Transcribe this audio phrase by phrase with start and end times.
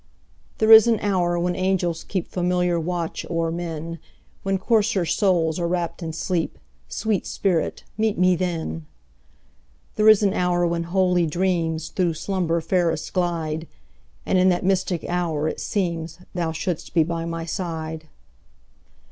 [0.57, 3.99] There is an hour when angels keepFamiliar watch o'er men,
[4.41, 8.87] When coarser souls are wrapp'd in sleep—Sweet spirit, meet me then!
[9.97, 13.67] There is an hour when holy dreamsThrough slumber fairest glide;
[14.25, 18.09] And in that mystic hour it seemsThou shouldst be by my side.